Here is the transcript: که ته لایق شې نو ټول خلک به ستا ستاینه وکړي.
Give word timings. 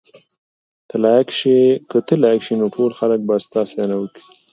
که 1.89 1.97
ته 2.07 2.15
لایق 2.23 2.39
شې 2.45 2.53
نو 2.61 2.65
ټول 2.75 2.91
خلک 2.99 3.19
به 3.27 3.33
ستا 3.45 3.61
ستاینه 3.71 3.95
وکړي. 3.97 4.23